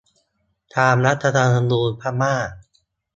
[0.75, 2.35] ตามรัฐธรรมนูญพม่า